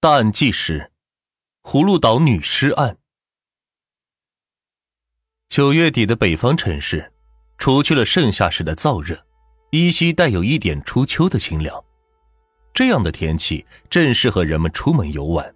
[0.00, 0.92] 大案纪实：
[1.64, 2.98] 葫芦岛女尸案。
[5.48, 7.12] 九月底的北方城市，
[7.58, 9.20] 除去了盛夏时的燥热，
[9.72, 11.84] 依稀带有一点初秋的清凉。
[12.72, 15.52] 这样的天气正适合人们出门游玩。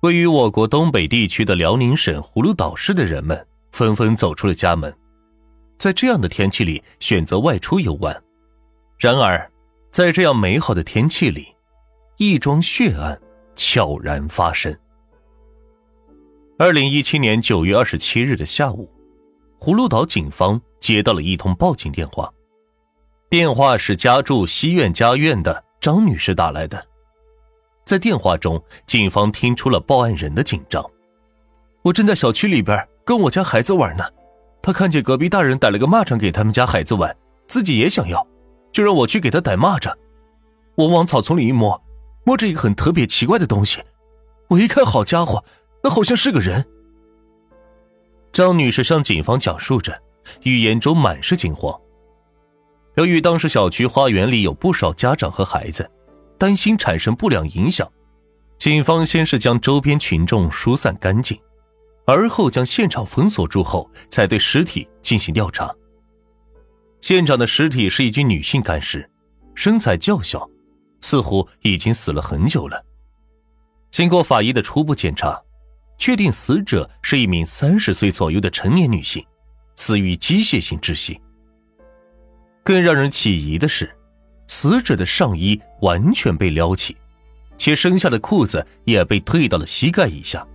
[0.00, 4.92] 位于我国东北地区的辽宁省葫芦岛市的人们纷纷走出了家门，
[5.78, 8.20] 在这样的天气里选择外出游玩。
[8.98, 9.48] 然而，
[9.92, 11.54] 在这样美好的天气里，
[12.22, 13.18] 一桩血案
[13.56, 14.70] 悄然发生。
[16.58, 18.92] 二零一七年九月二十七日的下午，
[19.58, 22.30] 葫芦岛警方接到了一通报警电话，
[23.30, 26.86] 电话是家住西苑家苑的张女士打来的。
[27.86, 30.84] 在电话中，警方听出了报案人的紧张。
[31.80, 34.04] 我正在小区里边跟我家孩子玩呢，
[34.60, 37.16] 他看见隔壁大人逮了个蚂蚱给他们家孩子玩，
[37.46, 38.26] 自己也想要，
[38.70, 39.90] 就让我去给他逮蚂蚱。
[40.74, 41.82] 我往草丛里一摸。
[42.24, 43.82] 摸着一个很特别奇怪的东西，
[44.48, 45.44] 我一看，好家伙，
[45.82, 46.64] 那好像是个人。
[48.32, 50.00] 张女士向警方讲述着，
[50.42, 51.78] 语言中满是惊慌。
[52.96, 55.90] 由于当时小区花园里有不少家长和孩子，
[56.38, 57.90] 担心产生不良影响，
[58.58, 61.40] 警方先是将周边群众疏散干净，
[62.06, 65.74] 而后将现场封锁住后，才对尸体进行调查。
[67.00, 69.08] 现场的尸体是一具女性干尸，
[69.54, 70.48] 身材较小。
[71.00, 72.84] 似乎已经死了很久了。
[73.90, 75.42] 经过法医的初步检查，
[75.98, 79.24] 确定死者是一名三十岁左右的成年女性，
[79.76, 81.20] 死于机械性窒息。
[82.62, 83.90] 更让人起疑的是，
[84.46, 86.96] 死者的上衣完全被撩起，
[87.58, 90.46] 且身下的裤子也被退到了膝盖以下，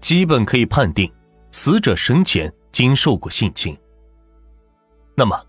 [0.00, 1.12] 基本可以判定
[1.50, 3.76] 死者生前经受过性侵。
[5.16, 5.46] 那么，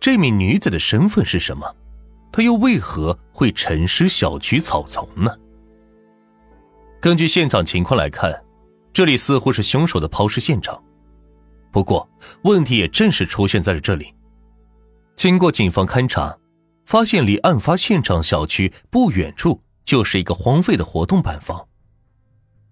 [0.00, 1.76] 这名女子的身份是什么？
[2.32, 5.30] 他又为何会沉尸小区草丛呢？
[7.00, 8.42] 根据现场情况来看，
[8.92, 10.82] 这里似乎是凶手的抛尸现场。
[11.70, 12.08] 不过，
[12.44, 14.14] 问题也正是出现在了这里。
[15.14, 16.38] 经过警方勘查，
[16.86, 21.68] 发现离案发现场小区不远处就是一个荒废的活动板房。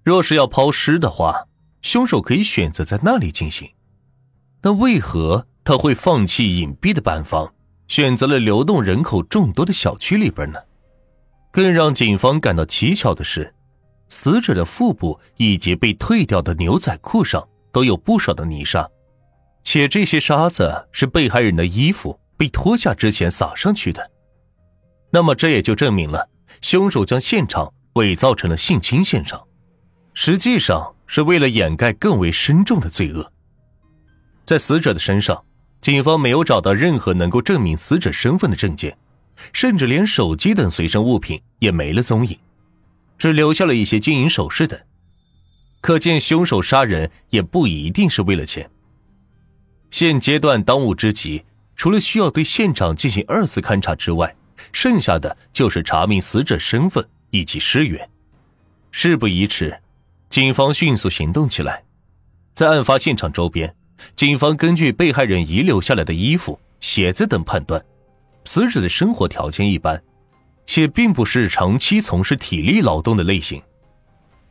[0.03, 1.47] 若是要抛尸的话，
[1.83, 3.71] 凶手可以选择在那里进行。
[4.63, 7.53] 那为何他会放弃隐蔽的板房？
[7.91, 10.61] 选择了流动人口众多的小区里边呢。
[11.51, 13.53] 更让警方感到蹊跷的是，
[14.09, 18.89] 死者的腹部以及被退掉的牛仔裤上都有不少的泥沙，
[19.65, 24.09] 且这些沙子是被害人的衣服被脱下之前撒上去的。
[25.11, 26.29] 那么这也就证明了
[26.63, 29.45] 凶手将现场伪造成了性侵现场，
[30.15, 33.33] 实际上是为了掩盖更为深重的罪恶。
[34.47, 35.45] 在死者的身上。
[35.81, 38.97] 警方没有找到任何能够证明死者身份的证件，
[39.53, 42.39] 甚至连手机等随身物品也没了踪影，
[43.17, 44.79] 只留下了一些金银首饰等。
[45.81, 48.71] 可见凶手杀人也不一定是为了钱。
[49.91, 54.37] 现阶段当务之急，除了需要对现场进行二次勘查之外，
[54.73, 58.07] 剩下的就是查明死者身份以及尸源。
[58.91, 59.81] 事不宜迟，
[60.29, 61.83] 警方迅速行动起来，
[62.55, 63.75] 在案发现场周边。
[64.17, 67.83] 警方根据被害人遗留下来的衣服、鞋子等判断，
[68.45, 70.03] 死者的生活条件一般，
[70.65, 73.63] 且并不是长期从事体力劳动的类型。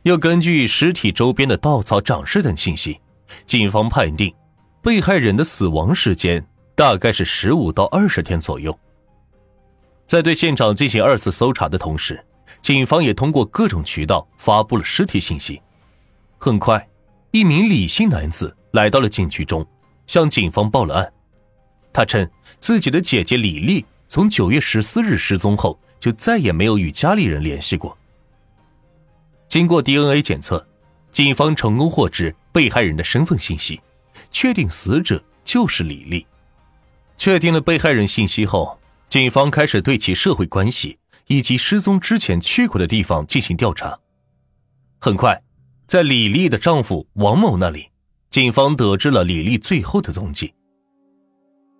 [0.02, 2.98] 又根据尸体周边的稻草长势等信息，
[3.44, 4.34] 警方判定
[4.82, 6.44] 被害人的死亡时间
[6.74, 8.76] 大概是十五到二十天左右。
[10.06, 12.24] 在对现场进行二次搜查的同时，
[12.62, 15.60] 警方也通过各种渠道发布了尸体信息。
[16.38, 16.88] 很快，
[17.30, 18.56] 一名李姓男子。
[18.72, 19.66] 来到了警局中，
[20.06, 21.12] 向警方报了案。
[21.92, 27.96] 他称自己的姐姐李丽从九月十四日失踪后，就再也没有与家里人联系过。
[29.48, 30.64] 经过 DNA 检测，
[31.10, 33.80] 警方成功获知被害人的身份信息，
[34.30, 36.24] 确定死者就是李丽。
[37.16, 43.98] 确定了被害人信息后，警方开始对其社会关系以及失踪之前去过的地方进行调查。
[45.00, 45.42] 很快，
[45.88, 47.89] 在李丽的丈夫王某那里。
[48.30, 50.54] 警方得知了李丽最后的踪迹。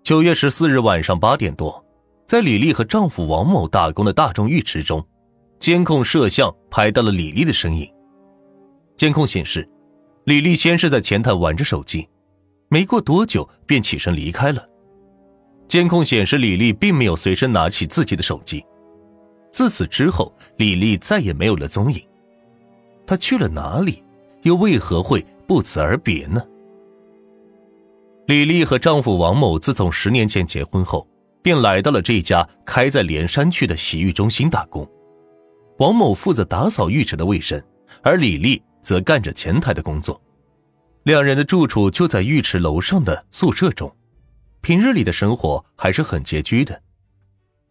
[0.02, 1.84] 九月十四日晚上八点多，
[2.26, 5.06] 在李丽和丈夫王某打工的大众浴池中，
[5.60, 7.88] 监控摄像拍到了李丽的身影。
[8.96, 9.68] 监控显示，
[10.24, 12.08] 李丽先是在前台玩着手机，
[12.68, 14.68] 没过多久便起身离开了。
[15.68, 18.64] 监控显示，李丽并没有随身拿起自己的手机。
[19.52, 22.02] 自此之后，李丽再也没有了踪影。
[23.06, 24.02] 她去了哪里？
[24.42, 25.24] 又为何会？
[25.50, 26.40] 不辞而别呢？
[28.28, 31.04] 李丽和丈夫王某自从十年前结婚后，
[31.42, 34.88] 便来到了这家开在连山区的洗浴中心打工。
[35.78, 37.60] 王某负责打扫浴池的卫生，
[38.00, 40.22] 而李丽则干着前台的工作。
[41.02, 43.92] 两人的住处就在浴池楼上的宿舍中，
[44.60, 46.80] 平日里的生活还是很拮据的。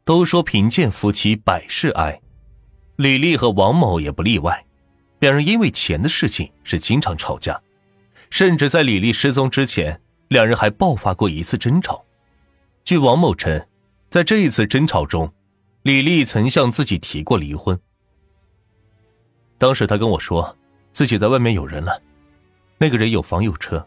[0.04, 2.20] 都说贫贱夫妻百事哀，
[2.98, 4.66] 李丽和王某也不例外。
[5.20, 7.58] 两人因为钱的事情是经常吵架，
[8.30, 12.04] 甚至在李丽失踪之前，两人还爆发过一次争吵。
[12.84, 13.68] 据王某称，
[14.10, 15.32] 在这一次争吵中，
[15.84, 17.80] 李丽曾向自己提过离婚。
[19.58, 20.56] 当时他跟我说，
[20.92, 22.02] 自己在外面有人了，
[22.78, 23.86] 那个人有房有车，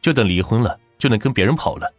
[0.00, 1.92] 就等离婚了就能跟别人跑了。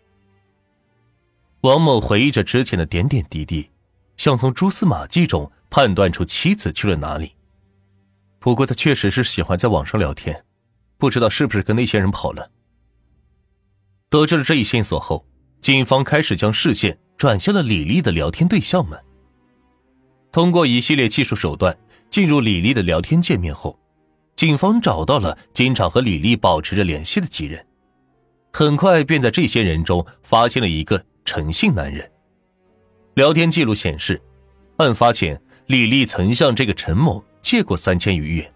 [1.61, 3.69] 王某回忆着之前的点点滴滴，
[4.17, 7.33] 想从蛛丝马迹中判断出妻子去了哪里。
[8.37, 10.45] 不过他确实是喜欢在网上聊天，
[10.97, 12.49] 不知道是不是跟那些人跑了。
[14.09, 15.25] 得知了这一线索后，
[15.61, 18.99] 警方开始将视线转向了李丽的聊天对象们。
[20.31, 21.77] 通过一系列技术手段
[22.09, 23.79] 进入李丽的聊天界面后，
[24.35, 27.65] 警方找到了经常和李丽保持着联系的几人，
[28.53, 31.03] 很快便在这些人中发现了一个。
[31.27, 32.07] 陈姓男人，
[33.15, 34.21] 聊天记录显示，
[34.77, 38.53] 案发前李丽曾向这个陈某借过三千余元，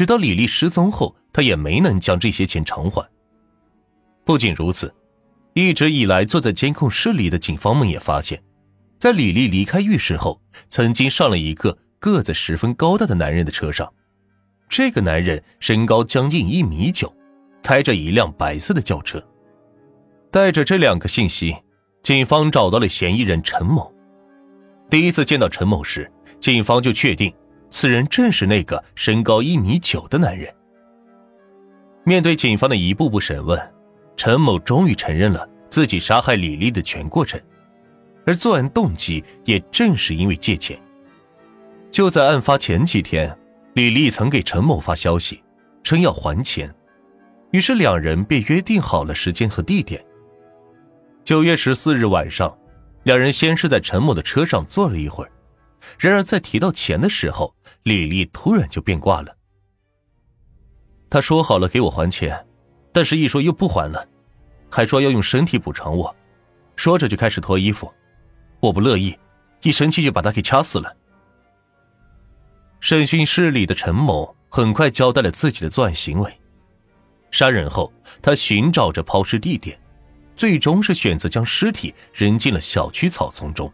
[0.00, 3.06] 直到李丽失踪后，他也没能将这些钱偿还。
[4.24, 4.90] 不仅如此，
[5.52, 8.42] 一直以来坐在监控室里的警方们也发现，
[8.98, 13.92] 在李丽离开浴室后，曾经上了一个个子十分高大的男人的车上。
[14.70, 17.14] 这个男人身高将近一米九，
[17.62, 19.22] 开着一辆白色的轿车。
[20.30, 21.54] 带着这两个信息。
[22.02, 23.92] 警方找到了嫌疑人陈某。
[24.88, 26.10] 第一次见到陈某时，
[26.40, 27.30] 警方就确定
[27.70, 30.52] 此人正是那个身高一米九的男人。
[32.04, 33.58] 面对警方的一步步审问，
[34.16, 37.40] 陈某终于承认了自己杀害李丽的全过程，
[38.26, 40.80] 而作案动机也正是因为借钱。
[41.90, 43.36] 就在案发前几天，
[43.74, 45.42] 李丽曾给陈某发消息，
[45.82, 46.74] 称要还钱，
[47.50, 50.04] 于是两人便约定好了时间和地点。
[51.22, 52.56] 九月十四日晚上，
[53.04, 55.30] 两人先是在陈某的车上坐了一会儿，
[55.98, 59.36] 然而在提到钱的时候，李丽突然就变卦了。
[61.08, 62.46] 他说好了给我还钱，
[62.92, 64.06] 但是一说又不还了，
[64.70, 66.14] 还说要用身体补偿我，
[66.76, 67.92] 说着就开始脱衣服，
[68.60, 69.18] 我不乐意，
[69.62, 70.96] 一生气就把他给掐死了。
[72.80, 76.40] 审讯室里的陈某很快交代了自己的作案行为，
[77.30, 77.92] 杀人后
[78.22, 79.78] 他寻找着抛尸地点。
[80.36, 83.70] 最终是选择将尸体扔进了小区草丛中。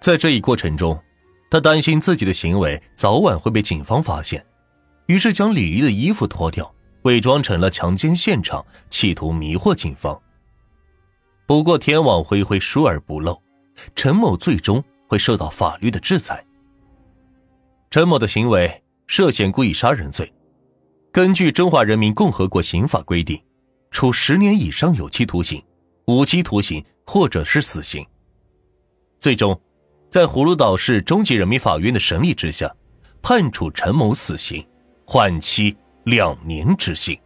[0.00, 1.00] 在这一过程中，
[1.50, 4.44] 他担心自己的行为早晚会被警方发现，
[5.06, 10.20] 于是将李丽的衣服脱掉，伪装成了强奸现场，企图迷惑警方。
[11.46, 13.40] 不过天网恢恢，疏而不漏，
[13.96, 16.44] 陈某最终会受到法律的制裁。
[17.90, 20.32] 陈某的行为涉嫌故意杀人罪，
[21.10, 23.40] 根据《中华人民共和国刑法》规定。
[23.90, 25.62] 处十年以上有期徒刑、
[26.04, 28.06] 无期徒刑或者是死刑。
[29.18, 29.58] 最终，
[30.10, 32.74] 在葫芦岛市中级人民法院的审理之下，
[33.20, 34.66] 判处陈某死刑，
[35.04, 37.18] 缓期两年执行。